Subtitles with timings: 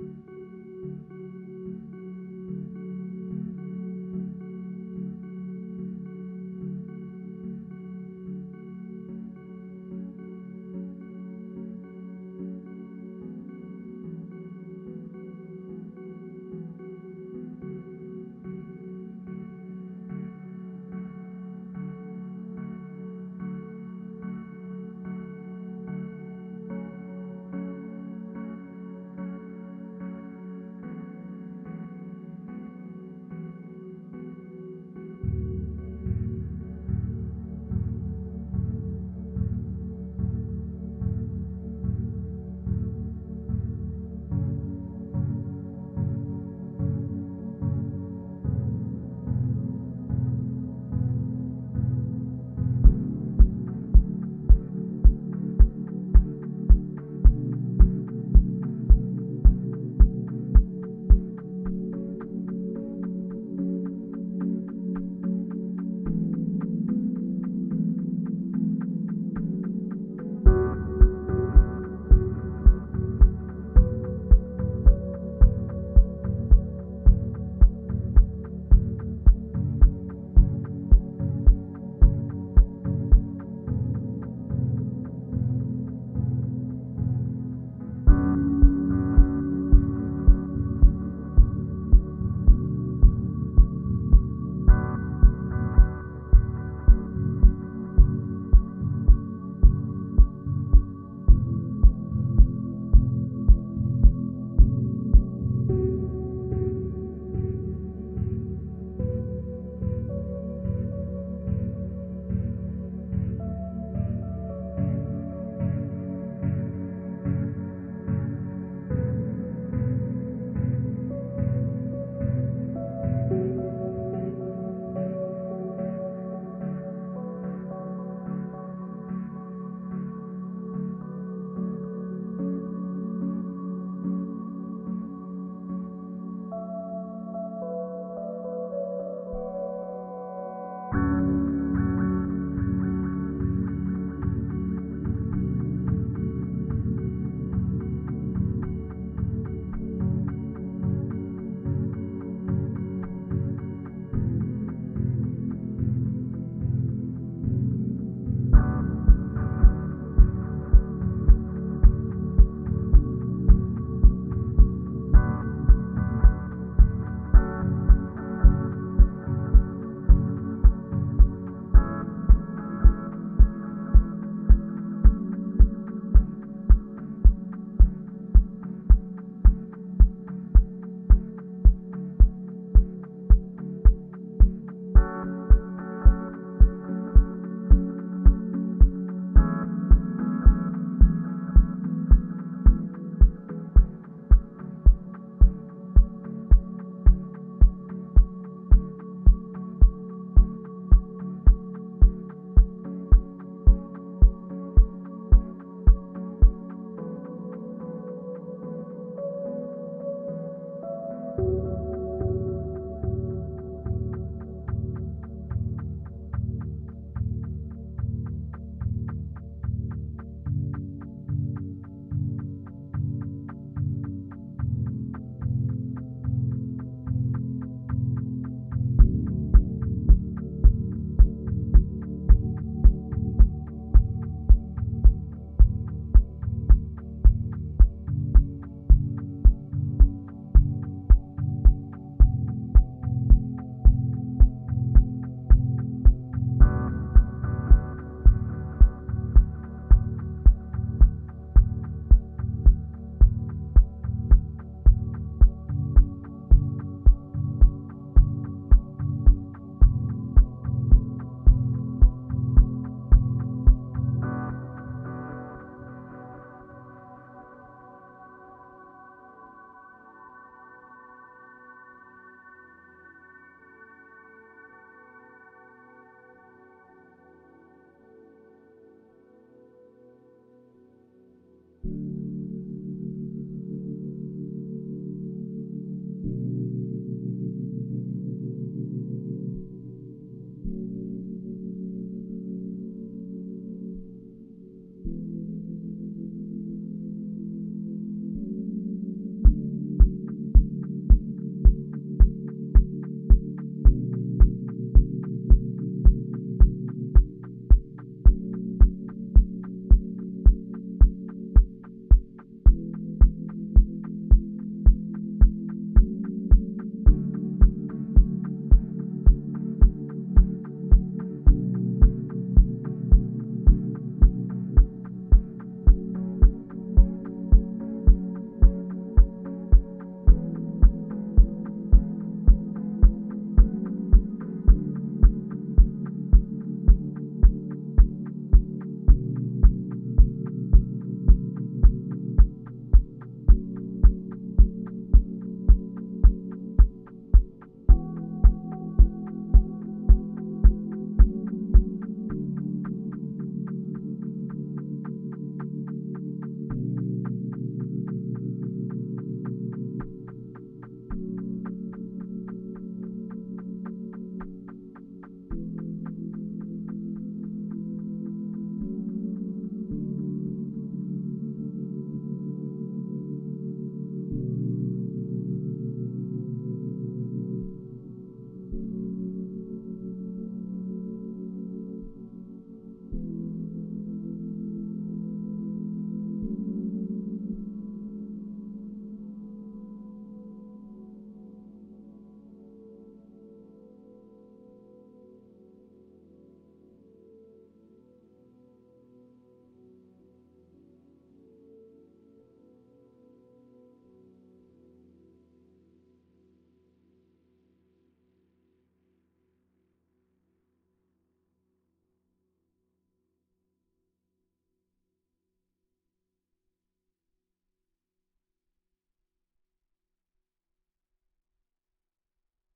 [0.00, 1.47] うん。